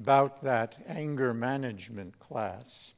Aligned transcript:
about 0.00 0.40
that 0.42 0.76
anger 0.86 1.34
management 1.34 2.16
class. 2.20 2.94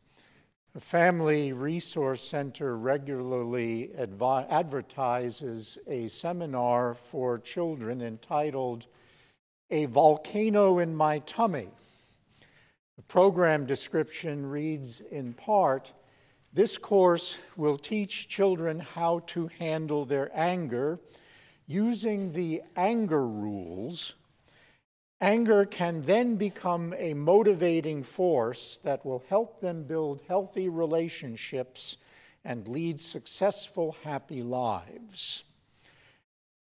The 0.75 0.81
Family 0.81 1.55
Resource 1.55 2.21
Center 2.21 2.77
regularly 2.77 3.91
advertises 3.97 5.79
a 5.87 6.09
seminar 6.09 6.93
for 6.95 7.39
children 7.39 8.03
entitled 8.03 8.87
A 9.71 9.87
Volcano 9.87 10.79
in 10.79 10.95
My 10.95 11.21
Tummy. 11.21 11.69
The 12.97 13.03
program 13.05 13.65
description 13.65 14.45
reads 14.45 15.01
in 15.01 15.33
part 15.33 15.95
This 16.53 16.77
course 16.77 17.39
will 17.57 17.79
teach 17.79 18.29
children 18.29 18.79
how 18.79 19.21
to 19.29 19.49
handle 19.59 20.05
their 20.05 20.31
anger 20.35 21.01
using 21.67 22.33
the 22.33 22.63
anger 22.77 23.27
rules 23.27 24.17
Anger 25.23 25.67
can 25.67 26.01
then 26.03 26.37
become 26.37 26.95
a 26.97 27.13
motivating 27.13 28.03
force 28.03 28.81
that 28.85 29.05
will 29.05 29.23
help 29.29 29.61
them 29.61 29.83
build 29.83 30.23
healthy 30.27 30.71
relationships 30.71 31.99
and 32.43 32.67
lead 32.67 32.99
successful, 32.99 33.97
happy 34.03 34.43
lives. 34.43 35.45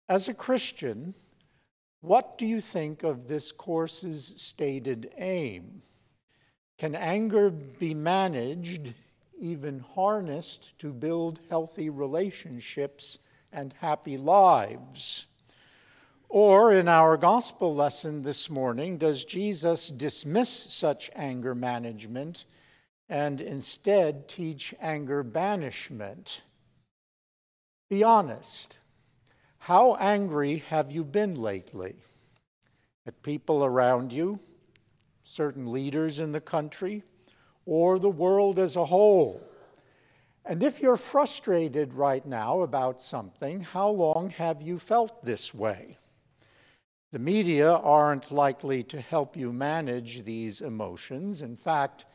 As 0.07 0.29
a 0.29 0.33
Christian, 0.33 1.15
what 1.99 2.37
do 2.37 2.45
you 2.45 2.61
think 2.61 3.03
of 3.03 3.27
this 3.27 3.51
course's 3.51 4.33
stated 4.37 5.11
aim? 5.17 5.81
Can 6.77 6.95
anger 6.95 7.49
be 7.49 7.93
managed, 7.93 8.93
even 9.37 9.79
harnessed, 9.79 10.77
to 10.79 10.93
build 10.93 11.41
healthy 11.49 11.89
relationships 11.89 13.19
and 13.51 13.73
happy 13.81 14.15
lives? 14.15 15.27
Or 16.29 16.71
in 16.71 16.87
our 16.87 17.17
gospel 17.17 17.73
lesson 17.73 18.23
this 18.23 18.49
morning, 18.49 18.97
does 18.97 19.23
Jesus 19.23 19.89
dismiss 19.89 20.49
such 20.49 21.09
anger 21.15 21.55
management 21.55 22.45
and 23.07 23.39
instead 23.39 24.27
teach 24.27 24.73
anger 24.81 25.23
banishment? 25.23 26.41
Be 27.89 28.03
honest. 28.03 28.79
How 29.59 29.95
angry 29.95 30.63
have 30.69 30.91
you 30.91 31.03
been 31.03 31.35
lately? 31.35 31.95
At 33.07 33.21
people 33.23 33.63
around 33.63 34.11
you, 34.11 34.39
certain 35.23 35.71
leaders 35.71 36.19
in 36.19 36.31
the 36.31 36.41
country, 36.41 37.03
or 37.65 37.99
the 37.99 38.09
world 38.09 38.59
as 38.59 38.75
a 38.75 38.85
whole? 38.85 39.41
And 40.43 40.61
if 40.61 40.81
you're 40.81 40.97
frustrated 40.97 41.93
right 41.93 42.25
now 42.25 42.61
about 42.61 43.01
something, 43.01 43.61
how 43.61 43.89
long 43.89 44.31
have 44.31 44.61
you 44.61 44.77
felt 44.77 45.23
this 45.23 45.53
way? 45.53 45.97
The 47.15 47.19
media 47.19 47.71
aren't 47.71 48.29
likely 48.29 48.83
to 48.83 48.99
help 48.99 49.37
you 49.37 49.53
manage 49.53 50.25
these 50.25 50.59
emotions. 50.59 51.41
In 51.41 51.55
fact, 51.55 52.05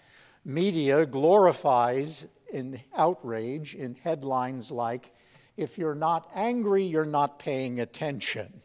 media 0.44 1.06
glorifies 1.06 2.26
in 2.52 2.82
outrage 2.94 3.74
in 3.74 3.94
headlines 3.94 4.70
like, 4.70 5.14
if 5.56 5.78
you're 5.78 5.94
not 5.94 6.30
angry, 6.34 6.84
you're 6.84 7.06
not 7.06 7.38
paying 7.38 7.80
attention. 7.80 8.60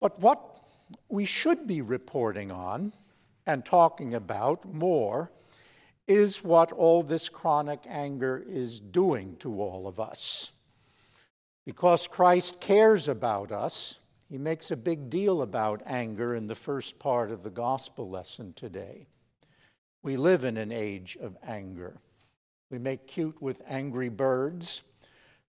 But 0.00 0.18
what 0.18 0.64
we 1.08 1.24
should 1.24 1.68
be 1.68 1.80
reporting 1.80 2.50
on 2.50 2.92
and 3.46 3.64
talking 3.64 4.14
about 4.14 4.64
more 4.64 5.30
is 6.08 6.42
what 6.42 6.72
all 6.72 7.04
this 7.04 7.28
chronic 7.28 7.84
anger 7.86 8.42
is 8.48 8.80
doing 8.80 9.36
to 9.36 9.60
all 9.60 9.86
of 9.86 10.00
us. 10.00 10.50
Because 11.64 12.08
Christ 12.08 12.58
cares 12.58 13.06
about 13.06 13.52
us, 13.52 14.00
he 14.28 14.36
makes 14.36 14.70
a 14.70 14.76
big 14.76 15.08
deal 15.08 15.40
about 15.40 15.82
anger 15.86 16.34
in 16.34 16.46
the 16.46 16.54
first 16.54 16.98
part 16.98 17.30
of 17.30 17.42
the 17.42 17.50
gospel 17.50 18.10
lesson 18.10 18.52
today. 18.52 19.06
We 20.02 20.16
live 20.16 20.44
in 20.44 20.56
an 20.56 20.70
age 20.70 21.16
of 21.20 21.36
anger. 21.42 21.98
We 22.70 22.78
make 22.78 23.06
cute 23.06 23.40
with 23.40 23.62
angry 23.66 24.10
birds, 24.10 24.82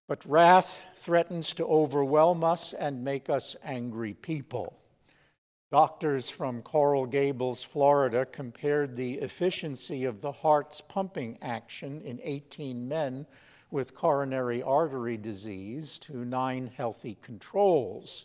but 0.08 0.24
wrath 0.24 0.84
threatens 0.96 1.52
to 1.54 1.66
overwhelm 1.66 2.42
us 2.42 2.72
and 2.72 3.04
make 3.04 3.28
us 3.28 3.54
angry 3.62 4.14
people. 4.14 4.78
Doctors 5.70 6.30
from 6.30 6.62
Coral 6.62 7.06
Gables, 7.06 7.62
Florida, 7.62 8.26
compared 8.26 8.96
the 8.96 9.14
efficiency 9.18 10.04
of 10.04 10.20
the 10.20 10.32
heart's 10.32 10.80
pumping 10.80 11.38
action 11.42 12.00
in 12.00 12.18
18 12.24 12.88
men 12.88 13.26
with 13.70 13.94
coronary 13.94 14.62
artery 14.62 15.16
disease 15.16 15.98
to 16.00 16.24
nine 16.24 16.70
healthy 16.74 17.16
controls. 17.22 18.24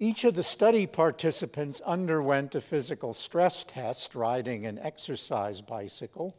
Each 0.00 0.24
of 0.24 0.34
the 0.34 0.42
study 0.42 0.88
participants 0.88 1.80
underwent 1.82 2.56
a 2.56 2.60
physical 2.60 3.12
stress 3.12 3.62
test 3.62 4.16
riding 4.16 4.66
an 4.66 4.76
exercise 4.80 5.60
bicycle 5.60 6.36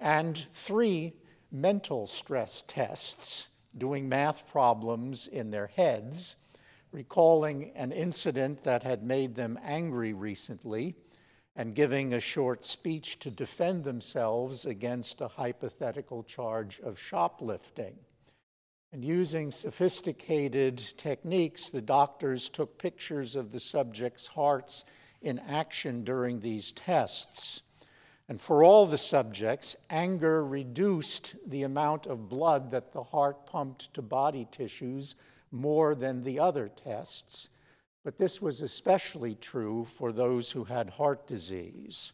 and 0.00 0.36
three 0.50 1.14
mental 1.52 2.08
stress 2.08 2.64
tests 2.66 3.48
doing 3.78 4.08
math 4.08 4.48
problems 4.48 5.28
in 5.28 5.52
their 5.52 5.68
heads, 5.68 6.34
recalling 6.90 7.70
an 7.76 7.92
incident 7.92 8.64
that 8.64 8.82
had 8.82 9.04
made 9.04 9.36
them 9.36 9.56
angry 9.62 10.12
recently, 10.12 10.96
and 11.54 11.76
giving 11.76 12.12
a 12.12 12.20
short 12.20 12.64
speech 12.64 13.20
to 13.20 13.30
defend 13.30 13.84
themselves 13.84 14.66
against 14.66 15.20
a 15.20 15.28
hypothetical 15.28 16.24
charge 16.24 16.80
of 16.80 16.98
shoplifting. 16.98 17.96
And 18.96 19.04
using 19.04 19.52
sophisticated 19.52 20.78
techniques, 20.96 21.68
the 21.68 21.82
doctors 21.82 22.48
took 22.48 22.78
pictures 22.78 23.36
of 23.36 23.52
the 23.52 23.60
subjects' 23.60 24.26
hearts 24.26 24.86
in 25.20 25.38
action 25.38 26.02
during 26.02 26.40
these 26.40 26.72
tests. 26.72 27.60
And 28.26 28.40
for 28.40 28.64
all 28.64 28.86
the 28.86 28.96
subjects, 28.96 29.76
anger 29.90 30.42
reduced 30.42 31.36
the 31.46 31.64
amount 31.64 32.06
of 32.06 32.30
blood 32.30 32.70
that 32.70 32.94
the 32.94 33.02
heart 33.02 33.44
pumped 33.44 33.92
to 33.92 34.00
body 34.00 34.48
tissues 34.50 35.14
more 35.50 35.94
than 35.94 36.24
the 36.24 36.38
other 36.38 36.70
tests. 36.70 37.50
But 38.02 38.16
this 38.16 38.40
was 38.40 38.62
especially 38.62 39.34
true 39.34 39.84
for 39.84 40.10
those 40.10 40.50
who 40.50 40.64
had 40.64 40.88
heart 40.88 41.26
disease. 41.26 42.12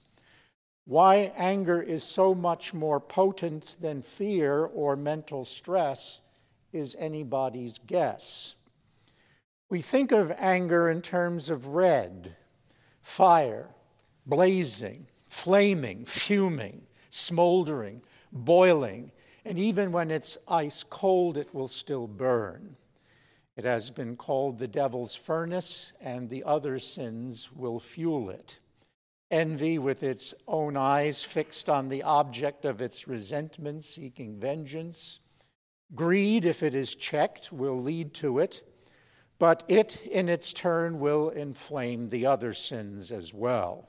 Why 0.85 1.33
anger 1.37 1.81
is 1.81 2.03
so 2.03 2.35
much 2.35 2.75
more 2.75 2.99
potent 2.99 3.77
than 3.81 4.03
fear 4.03 4.65
or 4.65 4.97
mental 4.97 5.45
stress 5.45 6.19
is 6.73 6.97
anybody's 6.99 7.79
guess. 7.87 8.55
We 9.69 9.81
think 9.81 10.13
of 10.13 10.33
anger 10.37 10.89
in 10.89 11.03
terms 11.03 11.49
of 11.51 11.69
red, 11.69 12.37
fire, 13.01 13.71
blazing, 14.27 15.07
flaming, 15.27 16.05
fuming, 16.05 16.83
smoldering, 17.09 18.03
boiling, 18.31 19.13
and 19.45 19.59
even 19.59 19.91
when 19.93 20.11
it's 20.11 20.39
ice 20.47 20.83
cold, 20.83 21.37
it 21.37 21.55
will 21.55 21.69
still 21.69 22.07
burn. 22.07 22.77
It 23.57 23.65
has 23.65 23.91
been 23.91 24.17
called 24.17 24.59
the 24.59 24.69
devil's 24.69 25.15
furnace, 25.15 25.93
and 26.01 26.31
the 26.31 26.45
other 26.45 26.79
sins 26.79 27.51
will 27.53 27.81
fuel 27.81 28.31
it. 28.31 28.59
Envy, 29.31 29.79
with 29.79 30.03
its 30.03 30.35
own 30.47 30.77
eyes 30.77 31.23
fixed 31.23 31.69
on 31.69 31.89
the 31.89 32.03
object 32.03 32.65
of 32.65 32.81
its 32.81 33.09
resentment, 33.09 33.83
seeking 33.85 34.39
vengeance. 34.39 35.21
Greed, 35.95 36.45
if 36.45 36.63
it 36.63 36.75
is 36.75 36.95
checked, 36.95 37.53
will 37.53 37.81
lead 37.81 38.15
to 38.15 38.39
it, 38.39 38.63
but 39.39 39.63
it 39.69 40.03
in 40.07 40.29
its 40.29 40.53
turn 40.53 41.01
will 41.01 41.29
inflame 41.31 42.09
the 42.09 42.25
other 42.25 42.53
sins 42.53 43.13
as 43.13 43.35
well. 43.35 43.89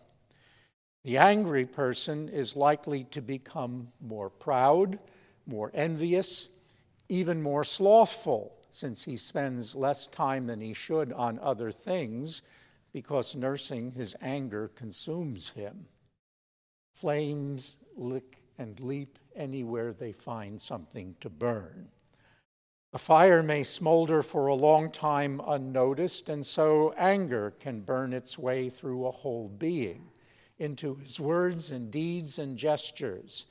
The 1.03 1.18
angry 1.18 1.66
person 1.66 2.30
is 2.30 2.56
likely 2.56 3.06
to 3.06 3.22
become 3.22 3.90
more 4.02 4.30
proud, 4.30 5.00
more 5.46 5.72
envious, 5.74 6.50
even 7.09 7.42
more 7.42 7.63
slothful, 7.63 8.56
since 8.69 9.03
he 9.03 9.18
spends 9.18 9.75
less 9.75 10.08
time 10.08 10.47
than 10.47 10.59
he 10.59 10.74
should 10.74 11.13
on 11.13 11.40
other 11.40 11.72
things 11.72 12.42
because 12.92 13.36
nursing 13.36 13.92
his 13.92 14.16
anger 14.22 14.69
consumes 14.75 15.50
him. 15.50 15.86
Flames 16.94 17.75
lick 17.95 18.38
and 18.57 18.80
leap 18.80 19.19
anywhere 19.36 19.94
they 19.94 20.12
find 20.12 20.60
something 20.60 21.16
to 21.19 21.30
burn. 21.30 21.89
A 22.95 23.00
fire 23.00 23.42
may 23.42 23.63
smolder 23.63 24.22
for 24.22 24.45
a 24.45 24.54
long 24.54 24.92
time 24.92 25.42
unnoticed, 25.48 26.30
and 26.30 26.45
so 26.45 26.94
anger 26.95 27.56
can 27.60 27.81
burn 27.81 28.13
its 28.13 28.38
way 28.38 28.69
through 28.69 29.07
a 29.07 29.12
whole 29.12 29.48
being 29.48 30.12
into 30.60 30.94
his 30.94 31.19
words 31.19 31.72
and 31.72 31.90
deeds 31.90 32.38
and 32.38 32.56
gestures. 32.56 33.48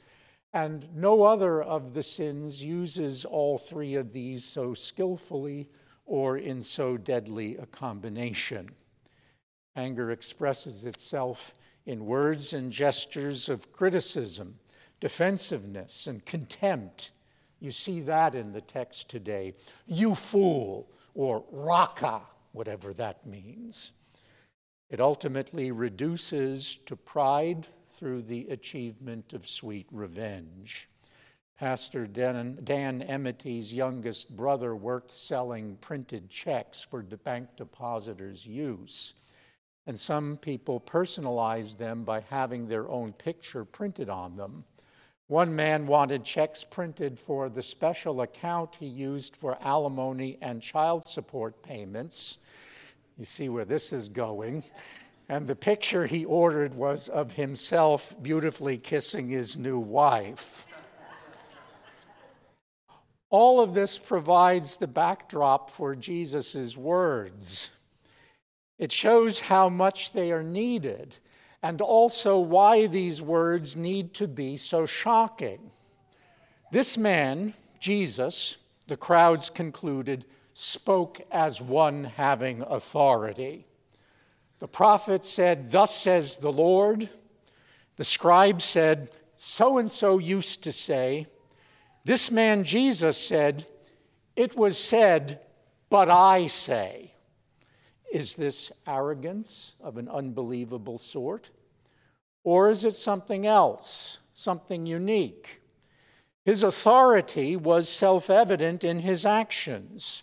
And 0.53 0.87
no 0.95 1.25
other 1.25 1.61
of 1.61 1.93
the 1.93 2.05
sins 2.05 2.65
uses 2.65 3.25
all 3.25 3.59
three 3.59 3.97
of 3.97 4.13
these 4.13 4.45
so 4.45 4.75
skillfully 4.75 5.69
or 6.07 6.39
in 6.39 6.63
so 6.63 6.97
deadly 6.97 7.57
a 7.57 7.67
combination. 7.67 8.71
Anger 9.75 10.13
expresses 10.13 10.85
itself 10.85 11.53
in 11.85 12.07
words 12.07 12.53
and 12.53 12.71
gestures 12.71 13.49
of 13.49 13.73
criticism, 13.73 14.61
defensiveness, 15.01 16.07
and 16.07 16.25
contempt 16.25 17.11
you 17.63 17.71
see 17.71 18.01
that 18.01 18.35
in 18.35 18.53
the 18.53 18.61
text 18.61 19.09
today. 19.09 19.55
You 19.87 20.17
fool, 20.17 20.89
or 21.15 21.45
raca, 21.53 22.23
whatever 22.51 22.93
that 22.95 23.25
means. 23.25 23.93
It 24.91 25.01
ultimately 25.01 25.71
reduces 25.71 26.79
to 26.87 26.97
pride 26.97 27.69
through 27.89 28.23
the 28.23 28.49
achievement 28.49 29.33
of 29.33 29.47
sweet 29.47 29.87
revenge. 29.93 30.89
Pastor 31.57 32.09
Dan, 32.09 32.59
Dan 32.65 33.01
Emity's 33.03 33.73
youngest 33.73 34.35
brother 34.35 34.75
worked 34.75 35.13
selling 35.13 35.77
printed 35.77 36.29
checks 36.29 36.83
for 36.83 37.03
bank 37.03 37.51
depositors' 37.57 38.45
use. 38.45 39.15
And 39.87 39.99
some 39.99 40.37
people 40.37 40.81
personalized 40.81 41.79
them 41.79 42.03
by 42.03 42.21
having 42.21 42.67
their 42.67 42.89
own 42.89 43.13
picture 43.13 43.65
printed 43.65 44.09
on 44.09 44.37
them. 44.37 44.65
One 45.29 45.57
man 45.57 45.87
wanted 45.87 46.25
checks 46.25 46.65
printed 46.65 47.19
for 47.19 47.49
the 47.49 47.63
special 47.63 48.21
account 48.21 48.77
he 48.79 48.87
used 48.87 49.37
for 49.37 49.57
alimony 49.61 50.37
and 50.43 50.61
child 50.61 51.07
support 51.07 51.63
payments. 51.63 52.39
You 53.19 53.25
see 53.25 53.49
where 53.49 53.65
this 53.65 53.93
is 53.93 54.09
going. 54.09 54.63
And 55.29 55.47
the 55.47 55.57
picture 55.57 56.07
he 56.07 56.25
ordered 56.25 56.75
was 56.75 57.09
of 57.09 57.33
himself 57.33 58.15
beautifully 58.21 58.77
kissing 58.77 59.29
his 59.29 59.57
new 59.57 59.79
wife. 59.79 60.67
All 63.31 63.61
of 63.61 63.73
this 63.73 63.99
provides 63.99 64.77
the 64.77 64.87
backdrop 64.87 65.71
for 65.71 65.97
Jesus' 65.97 66.77
words. 66.77 67.71
It 68.79 68.93
shows 68.93 69.41
how 69.41 69.71
much 69.71 70.13
they 70.13 70.33
are 70.33 70.43
needed 70.43 71.17
and 71.63 71.81
also 71.81 72.39
why 72.39 72.87
these 72.87 73.23
words 73.23 73.77
need 73.77 74.15
to 74.15 74.27
be 74.27 74.57
so 74.57 74.85
shocking. 74.85 75.71
This 76.73 76.97
man, 76.99 77.55
Jesus, 77.79 78.57
the 78.89 78.97
crowds 78.97 79.49
concluded, 79.49 80.25
spoke 80.55 81.21
as 81.31 81.61
one 81.61 82.05
having 82.05 82.63
authority. 82.63 83.67
The 84.59 84.69
prophet 84.69 85.25
said, 85.25 85.71
Thus 85.71 85.95
says 85.95 86.37
the 86.37 86.53
Lord. 86.53 87.09
The 87.97 88.05
scribe 88.05 88.61
said, 88.61 89.11
So 89.37 89.79
and 89.79 89.91
so 89.91 90.19
used 90.19 90.63
to 90.63 90.73
say. 90.73 91.27
This 92.05 92.31
man, 92.31 92.65
Jesus, 92.65 93.17
said, 93.17 93.67
It 94.35 94.57
was 94.57 94.79
said, 94.79 95.41
but 95.91 96.11
I 96.11 96.47
say. 96.47 97.13
Is 98.13 98.35
this 98.35 98.71
arrogance 98.87 99.75
of 99.81 99.97
an 99.97 100.07
unbelievable 100.07 100.99
sort? 100.99 101.49
Or 102.45 102.69
is 102.69 102.85
it 102.85 102.95
something 102.95 103.47
else, 103.47 104.19
something 104.35 104.85
unique? 104.85 105.63
His 106.45 106.63
authority 106.63 107.57
was 107.57 107.89
self 107.89 108.29
evident 108.29 108.85
in 108.85 108.99
his 108.99 109.25
actions. 109.25 110.23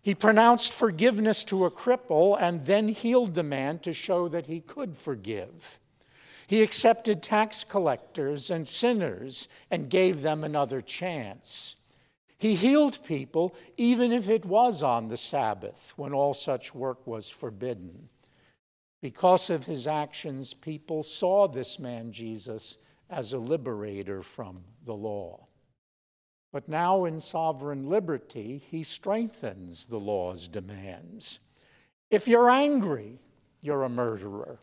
He 0.00 0.14
pronounced 0.14 0.72
forgiveness 0.72 1.42
to 1.44 1.64
a 1.64 1.70
cripple 1.70 2.40
and 2.40 2.64
then 2.64 2.90
healed 2.90 3.34
the 3.34 3.42
man 3.42 3.80
to 3.80 3.92
show 3.92 4.28
that 4.28 4.46
he 4.46 4.60
could 4.60 4.96
forgive. 4.96 5.80
He 6.46 6.62
accepted 6.62 7.24
tax 7.24 7.64
collectors 7.64 8.52
and 8.52 8.68
sinners 8.68 9.48
and 9.68 9.90
gave 9.90 10.22
them 10.22 10.44
another 10.44 10.80
chance. 10.80 11.74
He 12.38 12.54
healed 12.54 13.04
people 13.04 13.54
even 13.76 14.12
if 14.12 14.28
it 14.28 14.44
was 14.44 14.82
on 14.82 15.08
the 15.08 15.16
Sabbath 15.16 15.92
when 15.96 16.12
all 16.12 16.34
such 16.34 16.74
work 16.74 17.06
was 17.06 17.28
forbidden. 17.28 18.08
Because 19.00 19.50
of 19.50 19.64
his 19.64 19.86
actions, 19.86 20.52
people 20.52 21.02
saw 21.02 21.48
this 21.48 21.78
man 21.78 22.12
Jesus 22.12 22.78
as 23.08 23.32
a 23.32 23.38
liberator 23.38 24.22
from 24.22 24.64
the 24.84 24.94
law. 24.94 25.46
But 26.52 26.68
now, 26.68 27.04
in 27.04 27.20
sovereign 27.20 27.82
liberty, 27.82 28.62
he 28.70 28.82
strengthens 28.82 29.84
the 29.84 30.00
law's 30.00 30.48
demands. 30.48 31.38
If 32.10 32.26
you're 32.28 32.48
angry, 32.48 33.18
you're 33.60 33.82
a 33.82 33.88
murderer. 33.88 34.58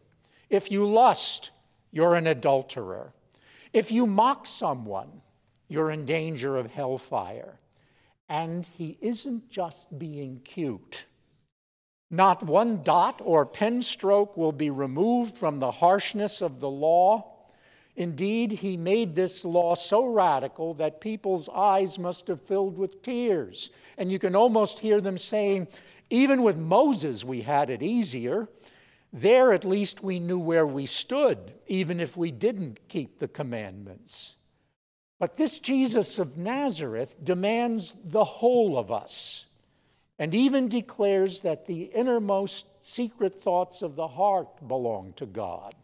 If 0.50 0.72
you 0.72 0.90
lust, 0.90 1.52
you're 1.92 2.16
an 2.16 2.28
adulterer. 2.28 3.14
If 3.74 3.92
you 3.92 4.08
mock 4.08 4.48
someone, 4.48 5.22
you're 5.68 5.92
in 5.92 6.06
danger 6.06 6.58
of 6.58 6.72
hellfire. 6.72 7.60
And 8.34 8.66
he 8.66 8.98
isn't 9.00 9.52
just 9.52 10.00
being 10.00 10.42
cute. 10.44 11.06
Not 12.10 12.42
one 12.42 12.82
dot 12.82 13.22
or 13.24 13.46
pen 13.46 13.84
stroke 13.84 14.36
will 14.36 14.52
be 14.52 14.72
removed 14.72 15.38
from 15.38 15.60
the 15.60 15.70
harshness 15.70 16.42
of 16.42 16.60
the 16.60 16.70
law. 16.70 17.32
Indeed, 17.96 18.54
he 18.54 18.76
made 18.76 19.14
this 19.14 19.46
law 19.46 19.76
so 19.76 20.08
radical 20.08 20.74
that 20.74 21.00
people's 21.00 21.48
eyes 21.48 22.00
must 22.00 22.28
have 22.28 22.42
filled 22.42 22.76
with 22.76 23.04
tears. 23.04 23.70
And 24.00 24.12
you 24.12 24.18
can 24.18 24.36
almost 24.36 24.80
hear 24.80 25.00
them 25.00 25.20
saying, 25.20 25.68
even 26.10 26.42
with 26.42 26.58
Moses, 26.58 27.24
we 27.24 27.42
had 27.42 27.70
it 27.70 27.84
easier. 27.84 28.50
There, 29.12 29.54
at 29.54 29.64
least, 29.64 30.02
we 30.02 30.18
knew 30.18 30.40
where 30.40 30.66
we 30.66 30.88
stood, 30.88 31.54
even 31.68 32.00
if 32.00 32.18
we 32.18 32.32
didn't 32.32 32.80
keep 32.88 33.20
the 33.20 33.28
commandments. 33.28 34.38
But 35.24 35.38
this 35.38 35.60
Jesus 35.60 36.20
of 36.20 36.38
Nazareth 36.38 37.16
demands 37.24 37.96
the 38.04 38.26
whole 38.26 38.78
of 38.78 38.92
us 38.92 39.46
and 40.20 40.36
even 40.36 40.68
declares 40.68 41.40
that 41.40 41.66
the 41.66 41.84
innermost 41.84 42.66
secret 42.82 43.42
thoughts 43.42 43.82
of 43.82 43.96
the 43.96 44.10
heart 44.10 44.68
belong 44.68 45.14
to 45.14 45.26
God. 45.26 45.76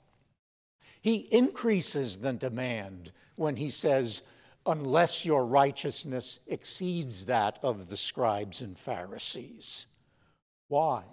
He 0.99 1.19
increases 1.31 2.17
the 2.17 2.33
demand 2.33 3.13
when 3.37 3.55
he 3.55 3.69
says, 3.69 4.23
unless 4.65 5.23
your 5.23 5.45
righteousness 5.45 6.41
exceeds 6.45 7.23
that 7.27 7.59
of 7.63 7.87
the 7.87 7.95
scribes 7.95 8.59
and 8.59 8.77
Pharisees. 8.77 9.85
Why? 10.67 11.03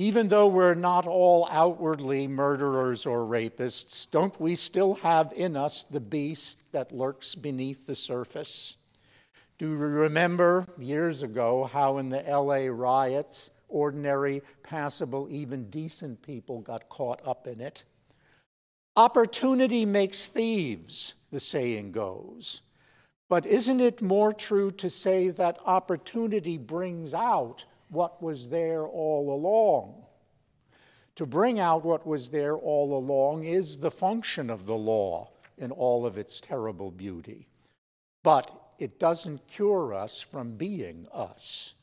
Even 0.00 0.28
though 0.28 0.46
we're 0.46 0.74
not 0.74 1.08
all 1.08 1.48
outwardly 1.50 2.28
murderers 2.28 3.04
or 3.04 3.26
rapists, 3.26 4.08
don't 4.08 4.40
we 4.40 4.54
still 4.54 4.94
have 4.94 5.32
in 5.34 5.56
us 5.56 5.82
the 5.82 5.98
beast 5.98 6.60
that 6.70 6.92
lurks 6.92 7.34
beneath 7.34 7.84
the 7.84 7.96
surface? 7.96 8.76
Do 9.58 9.70
you 9.70 9.76
remember 9.76 10.68
years 10.78 11.24
ago 11.24 11.64
how 11.64 11.98
in 11.98 12.10
the 12.10 12.22
LA 12.22 12.68
riots, 12.70 13.50
ordinary, 13.68 14.40
passable, 14.62 15.26
even 15.32 15.68
decent 15.68 16.22
people 16.22 16.60
got 16.60 16.88
caught 16.88 17.20
up 17.26 17.48
in 17.48 17.60
it? 17.60 17.82
Opportunity 18.96 19.84
makes 19.84 20.28
thieves, 20.28 21.14
the 21.32 21.40
saying 21.40 21.90
goes. 21.90 22.62
But 23.28 23.46
isn't 23.46 23.80
it 23.80 24.00
more 24.00 24.32
true 24.32 24.70
to 24.72 24.88
say 24.88 25.30
that 25.30 25.58
opportunity 25.66 26.56
brings 26.56 27.12
out 27.12 27.64
what 27.90 28.22
was 28.22 28.48
there 28.48 28.86
all 28.86 29.32
along. 29.32 30.04
To 31.16 31.26
bring 31.26 31.58
out 31.58 31.84
what 31.84 32.06
was 32.06 32.28
there 32.28 32.56
all 32.56 32.96
along 32.96 33.44
is 33.44 33.78
the 33.78 33.90
function 33.90 34.50
of 34.50 34.66
the 34.66 34.76
law 34.76 35.30
in 35.56 35.72
all 35.72 36.06
of 36.06 36.16
its 36.16 36.40
terrible 36.40 36.90
beauty. 36.90 37.48
But 38.22 38.50
it 38.78 39.00
doesn't 39.00 39.48
cure 39.48 39.94
us 39.94 40.20
from 40.20 40.56
being 40.56 41.08
us. 41.12 41.74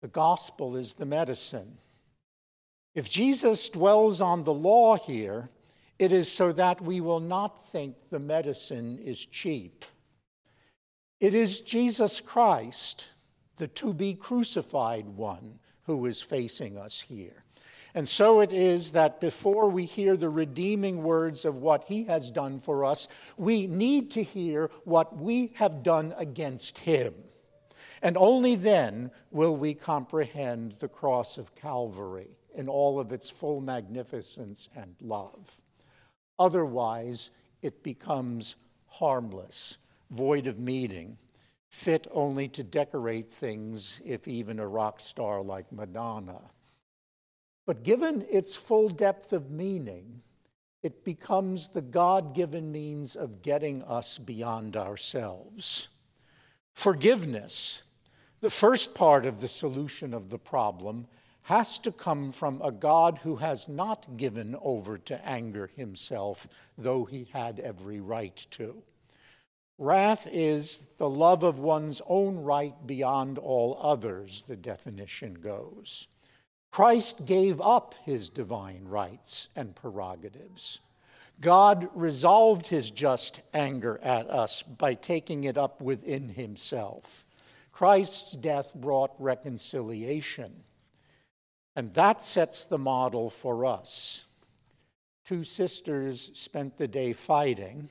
The 0.00 0.08
gospel 0.08 0.76
is 0.76 0.94
the 0.94 1.06
medicine. 1.06 1.78
If 2.94 3.10
Jesus 3.10 3.68
dwells 3.68 4.20
on 4.20 4.44
the 4.44 4.54
law 4.54 4.96
here, 4.96 5.50
it 5.98 6.12
is 6.12 6.30
so 6.30 6.52
that 6.52 6.80
we 6.80 7.00
will 7.00 7.20
not 7.20 7.64
think 7.66 8.08
the 8.08 8.18
medicine 8.18 8.98
is 8.98 9.24
cheap. 9.24 9.84
It 11.20 11.34
is 11.34 11.60
Jesus 11.60 12.20
Christ 12.20 13.08
the 13.56 13.68
to 13.68 13.94
be 13.94 14.14
crucified 14.14 15.06
one 15.06 15.58
who 15.84 16.06
is 16.06 16.20
facing 16.20 16.76
us 16.76 17.00
here. 17.00 17.44
And 17.94 18.08
so 18.08 18.40
it 18.40 18.52
is 18.52 18.90
that 18.90 19.20
before 19.20 19.68
we 19.68 19.84
hear 19.84 20.16
the 20.16 20.28
redeeming 20.28 21.04
words 21.04 21.44
of 21.44 21.56
what 21.56 21.84
he 21.84 22.04
has 22.04 22.30
done 22.30 22.58
for 22.58 22.84
us, 22.84 23.06
we 23.36 23.68
need 23.68 24.10
to 24.12 24.22
hear 24.22 24.70
what 24.82 25.16
we 25.16 25.52
have 25.54 25.84
done 25.84 26.12
against 26.18 26.78
him. 26.78 27.14
And 28.02 28.16
only 28.16 28.56
then 28.56 29.12
will 29.30 29.56
we 29.56 29.74
comprehend 29.74 30.72
the 30.80 30.88
cross 30.88 31.38
of 31.38 31.54
Calvary 31.54 32.36
in 32.54 32.68
all 32.68 32.98
of 32.98 33.12
its 33.12 33.30
full 33.30 33.60
magnificence 33.60 34.68
and 34.76 34.96
love. 35.00 35.60
Otherwise, 36.38 37.30
it 37.62 37.82
becomes 37.84 38.56
harmless, 38.86 39.78
void 40.10 40.46
of 40.48 40.58
meaning, 40.58 41.16
fit 41.74 42.06
only 42.12 42.46
to 42.46 42.62
decorate 42.62 43.28
things, 43.28 44.00
if 44.04 44.28
even 44.28 44.60
a 44.60 44.66
rock 44.66 45.00
star 45.00 45.42
like 45.42 45.72
Madonna. 45.72 46.40
But 47.66 47.82
given 47.82 48.24
its 48.30 48.54
full 48.54 48.88
depth 48.88 49.32
of 49.32 49.50
meaning, 49.50 50.22
it 50.84 51.04
becomes 51.04 51.68
the 51.68 51.82
God 51.82 52.32
given 52.32 52.70
means 52.70 53.16
of 53.16 53.42
getting 53.42 53.82
us 53.82 54.18
beyond 54.18 54.76
ourselves. 54.76 55.88
Forgiveness, 56.74 57.82
the 58.40 58.50
first 58.50 58.94
part 58.94 59.26
of 59.26 59.40
the 59.40 59.48
solution 59.48 60.14
of 60.14 60.30
the 60.30 60.38
problem, 60.38 61.08
has 61.42 61.76
to 61.80 61.90
come 61.90 62.30
from 62.30 62.62
a 62.62 62.70
God 62.70 63.18
who 63.24 63.34
has 63.36 63.68
not 63.68 64.16
given 64.16 64.56
over 64.62 64.96
to 64.96 65.26
anger 65.26 65.68
himself, 65.74 66.46
though 66.78 67.04
he 67.04 67.26
had 67.32 67.58
every 67.58 68.00
right 68.00 68.46
to. 68.52 68.80
Wrath 69.78 70.28
is 70.30 70.78
the 70.98 71.10
love 71.10 71.42
of 71.42 71.58
one's 71.58 72.00
own 72.06 72.36
right 72.36 72.74
beyond 72.86 73.38
all 73.38 73.78
others, 73.82 74.42
the 74.42 74.56
definition 74.56 75.34
goes. 75.34 76.06
Christ 76.70 77.26
gave 77.26 77.60
up 77.60 77.94
his 78.04 78.28
divine 78.28 78.84
rights 78.84 79.48
and 79.56 79.74
prerogatives. 79.74 80.80
God 81.40 81.88
resolved 81.94 82.68
his 82.68 82.90
just 82.90 83.40
anger 83.52 83.98
at 84.02 84.30
us 84.30 84.62
by 84.62 84.94
taking 84.94 85.44
it 85.44 85.58
up 85.58 85.80
within 85.80 86.28
himself. 86.28 87.26
Christ's 87.72 88.32
death 88.32 88.72
brought 88.74 89.10
reconciliation. 89.18 90.62
And 91.74 91.92
that 91.94 92.22
sets 92.22 92.64
the 92.64 92.78
model 92.78 93.30
for 93.30 93.66
us. 93.66 94.26
Two 95.24 95.42
sisters 95.42 96.30
spent 96.34 96.78
the 96.78 96.86
day 96.86 97.12
fighting. 97.12 97.88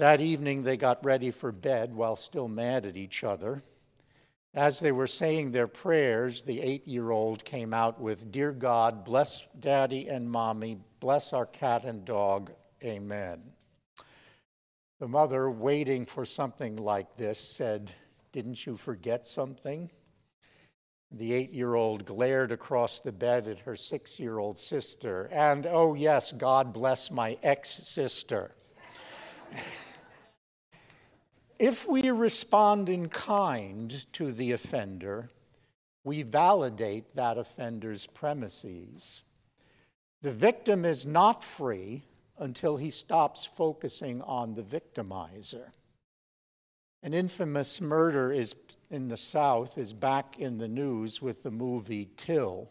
That 0.00 0.22
evening, 0.22 0.62
they 0.62 0.78
got 0.78 1.04
ready 1.04 1.30
for 1.30 1.52
bed 1.52 1.94
while 1.94 2.16
still 2.16 2.48
mad 2.48 2.86
at 2.86 2.96
each 2.96 3.22
other. 3.22 3.62
As 4.54 4.80
they 4.80 4.92
were 4.92 5.06
saying 5.06 5.52
their 5.52 5.66
prayers, 5.66 6.40
the 6.40 6.62
eight 6.62 6.88
year 6.88 7.10
old 7.10 7.44
came 7.44 7.74
out 7.74 8.00
with, 8.00 8.32
Dear 8.32 8.52
God, 8.52 9.04
bless 9.04 9.42
daddy 9.58 10.08
and 10.08 10.30
mommy, 10.30 10.78
bless 11.00 11.34
our 11.34 11.44
cat 11.44 11.84
and 11.84 12.06
dog, 12.06 12.50
amen. 12.82 13.42
The 15.00 15.06
mother, 15.06 15.50
waiting 15.50 16.06
for 16.06 16.24
something 16.24 16.76
like 16.76 17.16
this, 17.16 17.38
said, 17.38 17.92
Didn't 18.32 18.64
you 18.64 18.78
forget 18.78 19.26
something? 19.26 19.90
The 21.12 21.34
eight 21.34 21.52
year 21.52 21.74
old 21.74 22.06
glared 22.06 22.52
across 22.52 23.00
the 23.00 23.12
bed 23.12 23.46
at 23.46 23.58
her 23.58 23.76
six 23.76 24.18
year 24.18 24.38
old 24.38 24.56
sister, 24.56 25.28
and 25.30 25.66
oh, 25.66 25.92
yes, 25.92 26.32
God 26.32 26.72
bless 26.72 27.10
my 27.10 27.36
ex 27.42 27.68
sister. 27.68 28.54
If 31.60 31.86
we 31.86 32.10
respond 32.10 32.88
in 32.88 33.10
kind 33.10 34.06
to 34.14 34.32
the 34.32 34.52
offender, 34.52 35.28
we 36.02 36.22
validate 36.22 37.14
that 37.16 37.36
offender's 37.36 38.06
premises. 38.06 39.22
The 40.22 40.32
victim 40.32 40.86
is 40.86 41.04
not 41.04 41.44
free 41.44 42.04
until 42.38 42.78
he 42.78 42.88
stops 42.88 43.44
focusing 43.44 44.22
on 44.22 44.54
the 44.54 44.62
victimizer. 44.62 45.72
An 47.02 47.12
infamous 47.12 47.78
murder 47.78 48.32
is 48.32 48.54
in 48.90 49.08
the 49.08 49.18
South 49.18 49.76
is 49.76 49.92
back 49.92 50.38
in 50.38 50.56
the 50.56 50.66
news 50.66 51.20
with 51.20 51.42
the 51.42 51.50
movie 51.50 52.08
Till. 52.16 52.70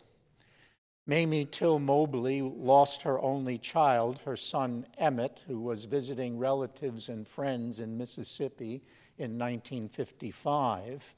Mamie 1.06 1.46
Till 1.46 1.80
Mobley 1.80 2.42
lost 2.42 3.02
her 3.02 3.20
only 3.20 3.58
child, 3.58 4.20
her 4.26 4.38
son 4.38 4.86
Emmett, 4.98 5.40
who 5.48 5.60
was 5.60 5.86
visiting 5.86 6.38
relatives 6.38 7.10
and 7.10 7.28
friends 7.28 7.80
in 7.80 7.98
Mississippi 7.98 8.84
in 9.18 9.38
1955. 9.38 11.16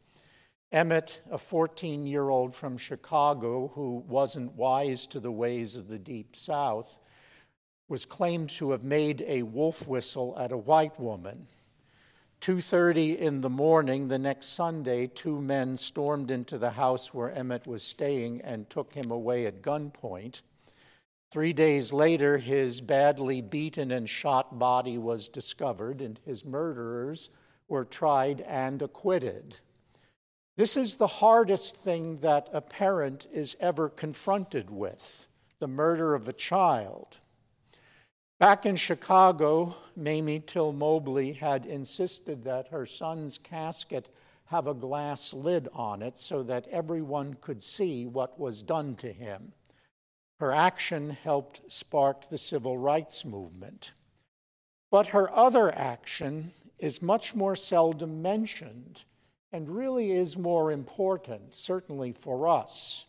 Emmett, 0.72 1.20
a 1.30 1.38
14 1.38 2.06
year 2.06 2.30
old 2.30 2.56
from 2.56 2.78
Chicago 2.78 3.70
who 3.76 4.04
wasn't 4.08 4.56
wise 4.56 5.06
to 5.08 5.20
the 5.20 5.32
ways 5.32 5.76
of 5.76 5.90
the 5.90 6.00
Deep 6.00 6.36
South, 6.36 7.00
was 7.90 8.06
claimed 8.06 8.50
to 8.50 8.72
have 8.72 8.86
made 8.86 9.22
a 9.28 9.44
wolf 9.44 9.86
whistle 9.86 10.34
at 10.40 10.54
a 10.54 10.58
white 10.58 10.98
woman. 10.98 11.48
2:30 12.42 13.20
in 13.20 13.42
the 13.42 13.50
morning 13.52 14.08
the 14.08 14.18
next 14.18 14.48
Sunday, 14.48 15.06
two 15.06 15.40
men 15.40 15.78
stormed 15.78 16.32
into 16.32 16.58
the 16.58 16.72
house 16.72 17.14
where 17.14 17.32
Emmett 17.32 17.68
was 17.68 17.84
staying 17.84 18.42
and 18.42 18.68
took 18.68 18.94
him 18.94 19.12
away 19.12 19.46
at 19.46 19.62
gunpoint. 19.62 20.42
3 21.30 21.54
days 21.54 21.94
later, 21.94 22.40
his 22.40 22.82
badly 22.82 23.42
beaten 23.42 23.92
and 23.92 24.10
shot 24.10 24.58
body 24.58 24.98
was 24.98 25.28
discovered 25.28 26.02
and 26.02 26.20
his 26.26 26.44
murderers 26.44 27.30
were 27.68 27.86
tried 27.86 28.42
and 28.42 28.82
acquitted. 28.82 29.60
This 30.58 30.76
is 30.76 30.96
the 30.96 31.08
hardest 31.08 31.78
thing 31.78 32.18
that 32.22 32.50
a 32.52 32.60
parent 32.60 33.28
is 33.32 33.56
ever 33.60 33.88
confronted 33.88 34.72
with 34.72 35.28
the 35.60 35.68
murder 35.68 36.16
of 36.16 36.28
a 36.28 36.34
child. 36.34 37.20
Back 38.42 38.66
in 38.66 38.76
Chicago, 38.76 39.76
Mamie 39.96 40.40
Till 40.40 40.74
Mobley 40.74 41.34
had 41.34 41.68
insisted 41.68 42.44
that 42.46 42.70
her 42.70 42.88
son's 42.88 43.38
casket 43.38 44.10
have 44.46 44.66
a 44.66 44.74
glass 44.74 45.32
lid 45.32 45.70
on 45.76 46.02
it 46.02 46.18
so 46.18 46.42
that 46.42 46.68
everyone 46.70 47.36
could 47.36 47.62
see 47.62 48.08
what 48.08 48.40
was 48.40 48.64
done 48.64 48.96
to 48.96 49.14
him. 49.14 49.54
Her 50.40 50.52
action 50.52 51.12
helped 51.12 51.72
spark 51.72 52.30
the 52.30 52.38
civil 52.40 52.80
rights 52.80 53.24
movement. 53.24 53.92
But 54.90 55.06
her 55.10 55.32
other 55.32 55.72
action 55.76 56.52
is 56.80 57.00
much 57.00 57.36
more 57.36 57.56
seldom 57.56 58.24
mentioned 58.24 59.04
and 59.52 59.70
really 59.70 60.10
is 60.10 60.36
more 60.36 60.72
important, 60.72 61.54
certainly 61.54 62.12
for 62.12 62.48
us. 62.48 63.06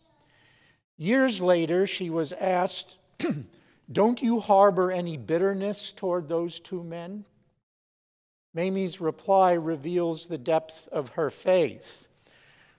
Years 0.99 1.41
later, 1.41 1.87
she 1.87 2.11
was 2.11 2.33
asked 2.33 2.99
Don't 3.91 4.23
you 4.23 4.41
harbor 4.41 4.91
any 4.91 5.17
bitterness 5.17 5.93
toward 5.93 6.29
those 6.29 6.61
two 6.61 6.83
men? 6.83 7.25
Mamie's 8.55 9.01
reply 9.01 9.53
reveals 9.53 10.27
the 10.27 10.39
depth 10.39 10.89
of 10.93 11.11
her 11.11 11.31
faith. 11.31 12.07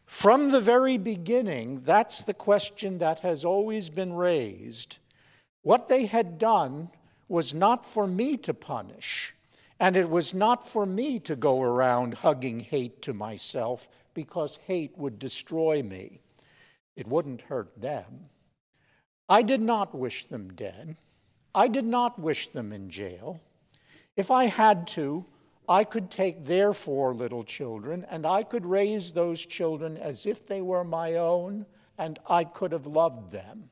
From 0.05 0.51
the 0.51 0.62
very 0.62 0.98
beginning, 0.98 1.79
that's 1.79 2.22
the 2.22 2.33
question 2.33 3.00
that 3.00 3.19
has 3.19 3.43
always 3.43 3.89
been 3.89 4.13
raised. 4.13 5.00
What 5.63 5.88
they 5.88 6.05
had 6.05 6.38
done 6.38 6.89
was 7.27 7.53
not 7.53 7.83
for 7.83 8.05
me 8.05 8.38
to 8.38 8.53
punish, 8.53 9.33
and 9.79 9.98
it 9.98 10.10
was 10.10 10.33
not 10.33 10.67
for 10.67 10.86
me 10.86 11.19
to 11.22 11.36
go 11.36 11.62
around 11.62 12.15
hugging 12.15 12.60
hate 12.60 13.01
to 13.03 13.13
myself 13.13 13.88
because 14.13 14.60
hate 14.67 14.95
would 14.98 15.17
destroy 15.17 15.81
me. 15.81 16.19
It 16.95 17.07
wouldn't 17.07 17.41
hurt 17.41 17.81
them. 17.81 18.29
I 19.30 19.42
did 19.42 19.62
not 19.62 19.96
wish 19.96 20.25
them 20.25 20.53
dead. 20.53 20.98
I 21.56 21.68
did 21.68 21.86
not 21.86 22.20
wish 22.20 22.50
them 22.50 22.72
in 22.72 22.89
jail. 22.89 23.39
If 24.15 24.32
I 24.32 24.46
had 24.46 24.88
to, 24.88 25.25
I 25.68 25.86
could 25.86 26.12
take 26.12 26.44
their 26.44 26.74
four 26.74 27.13
little 27.13 27.44
children 27.44 28.06
and 28.10 28.25
I 28.25 28.44
could 28.44 28.65
raise 28.65 29.12
those 29.12 29.46
children 29.46 29.98
as 29.98 30.25
if 30.25 30.46
they 30.46 30.62
were 30.62 30.84
my 30.84 31.15
own 31.15 31.65
and 31.98 32.20
I 32.27 32.44
could 32.44 32.72
have 32.72 32.86
loved 32.86 33.32
them. 33.32 33.70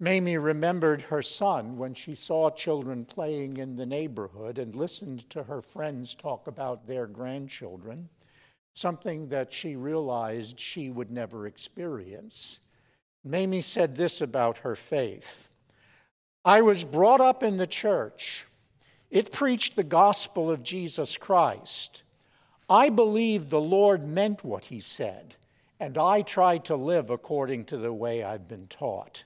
Mamie 0.00 0.38
remembered 0.38 1.02
her 1.02 1.22
son 1.22 1.76
when 1.76 1.92
she 1.92 2.14
saw 2.14 2.50
children 2.50 3.04
playing 3.04 3.56
in 3.56 3.74
the 3.74 3.84
neighborhood 3.84 4.56
and 4.56 4.74
listened 4.74 5.28
to 5.30 5.42
her 5.42 5.60
friends 5.60 6.14
talk 6.14 6.46
about 6.46 6.86
their 6.86 7.06
grandchildren, 7.06 8.08
something 8.72 9.28
that 9.28 9.52
she 9.52 9.74
realized 9.74 10.58
she 10.60 10.88
would 10.88 11.10
never 11.10 11.48
experience. 11.48 12.60
Mamie 13.24 13.60
said 13.60 13.96
this 13.96 14.20
about 14.20 14.58
her 14.58 14.76
faith 14.76 15.50
I 16.44 16.62
was 16.62 16.84
brought 16.84 17.20
up 17.20 17.42
in 17.42 17.56
the 17.56 17.66
church. 17.66 18.46
It 19.10 19.32
preached 19.32 19.76
the 19.76 19.84
gospel 19.84 20.50
of 20.50 20.62
Jesus 20.62 21.16
Christ. 21.16 22.02
I 22.70 22.90
believed 22.90 23.48
the 23.48 23.60
Lord 23.60 24.04
meant 24.04 24.44
what 24.44 24.66
he 24.66 24.80
said, 24.80 25.36
and 25.80 25.96
I 25.96 26.22
tried 26.22 26.64
to 26.66 26.76
live 26.76 27.10
according 27.10 27.64
to 27.66 27.78
the 27.78 27.92
way 27.92 28.22
I've 28.22 28.46
been 28.48 28.66
taught. 28.66 29.24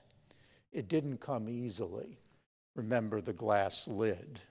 It 0.71 0.87
didn't 0.87 1.19
come 1.19 1.49
easily. 1.49 2.19
Remember 2.75 3.21
the 3.21 3.33
glass 3.33 3.87
lid. 3.87 4.41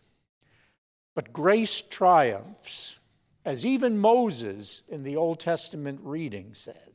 But 1.14 1.32
grace 1.32 1.82
triumphs, 1.82 2.98
as 3.44 3.66
even 3.66 3.98
Moses 3.98 4.82
in 4.88 5.02
the 5.02 5.16
Old 5.16 5.40
Testament 5.40 6.00
reading 6.02 6.54
said, 6.54 6.92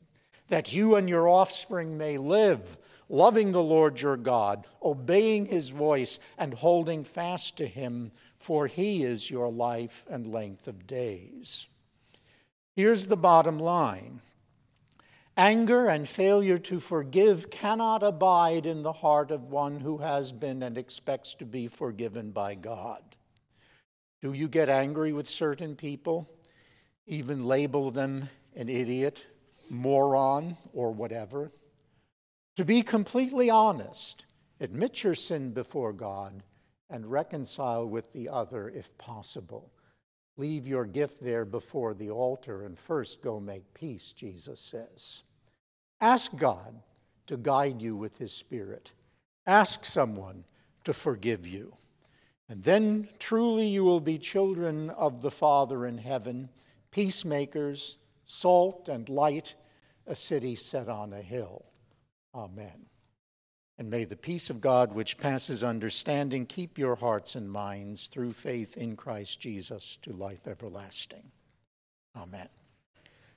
that 0.48 0.72
you 0.72 0.96
and 0.96 1.08
your 1.08 1.28
offspring 1.28 1.96
may 1.96 2.18
live, 2.18 2.76
loving 3.08 3.52
the 3.52 3.62
Lord 3.62 4.00
your 4.00 4.16
God, 4.16 4.66
obeying 4.82 5.46
his 5.46 5.68
voice, 5.68 6.18
and 6.36 6.54
holding 6.54 7.04
fast 7.04 7.56
to 7.58 7.66
him, 7.66 8.12
for 8.36 8.66
he 8.66 9.04
is 9.04 9.30
your 9.30 9.50
life 9.50 10.04
and 10.08 10.26
length 10.26 10.68
of 10.68 10.86
days. 10.86 11.66
Here's 12.74 13.06
the 13.06 13.16
bottom 13.16 13.58
line 13.58 14.20
Anger 15.36 15.86
and 15.86 16.08
failure 16.08 16.58
to 16.58 16.80
forgive 16.80 17.48
cannot 17.48 18.02
abide 18.02 18.66
in 18.66 18.82
the 18.82 18.92
heart 18.92 19.30
of 19.30 19.44
one 19.44 19.78
who 19.78 19.98
has 19.98 20.32
been 20.32 20.64
and 20.64 20.76
expects 20.76 21.34
to 21.36 21.44
be 21.44 21.68
forgiven 21.68 22.32
by 22.32 22.56
God. 22.56 23.02
Do 24.20 24.32
you 24.32 24.48
get 24.48 24.68
angry 24.68 25.12
with 25.12 25.28
certain 25.28 25.76
people, 25.76 26.28
even 27.06 27.44
label 27.44 27.92
them 27.92 28.28
an 28.56 28.68
idiot, 28.68 29.24
moron, 29.70 30.56
or 30.72 30.92
whatever? 30.92 31.52
To 32.56 32.64
be 32.64 32.82
completely 32.82 33.50
honest, 33.50 34.24
admit 34.60 35.04
your 35.04 35.14
sin 35.14 35.52
before 35.52 35.92
God 35.92 36.42
and 36.90 37.06
reconcile 37.06 37.86
with 37.86 38.12
the 38.12 38.28
other 38.28 38.68
if 38.68 38.96
possible. 38.98 39.70
Leave 40.36 40.66
your 40.66 40.84
gift 40.84 41.22
there 41.22 41.44
before 41.44 41.94
the 41.94 42.10
altar 42.10 42.64
and 42.64 42.78
first 42.78 43.22
go 43.22 43.40
make 43.40 43.74
peace, 43.74 44.12
Jesus 44.12 44.60
says. 44.60 45.22
Ask 46.00 46.36
God 46.36 46.80
to 47.26 47.36
guide 47.36 47.82
you 47.82 47.96
with 47.96 48.18
His 48.18 48.32
Spirit. 48.32 48.92
Ask 49.46 49.84
someone 49.84 50.44
to 50.84 50.92
forgive 50.92 51.46
you. 51.46 51.76
And 52.48 52.62
then 52.62 53.08
truly 53.18 53.66
you 53.66 53.84
will 53.84 54.00
be 54.00 54.18
children 54.18 54.90
of 54.90 55.20
the 55.20 55.30
Father 55.30 55.84
in 55.86 55.98
heaven, 55.98 56.48
peacemakers, 56.90 57.98
salt 58.28 58.88
and 58.88 59.08
light, 59.08 59.54
a 60.06 60.14
city 60.14 60.54
set 60.54 60.88
on 60.88 61.12
a 61.12 61.22
hill. 61.22 61.64
Amen. 62.34 62.86
And 63.78 63.90
may 63.90 64.04
the 64.04 64.16
peace 64.16 64.50
of 64.50 64.60
God, 64.60 64.92
which 64.92 65.18
passes 65.18 65.64
understanding, 65.64 66.44
keep 66.44 66.78
your 66.78 66.96
hearts 66.96 67.34
and 67.34 67.50
minds 67.50 68.08
through 68.08 68.34
faith 68.34 68.76
in 68.76 68.96
Christ 68.96 69.40
Jesus 69.40 69.96
to 70.02 70.12
life 70.12 70.46
everlasting. 70.46 71.30
Amen. 72.16 72.48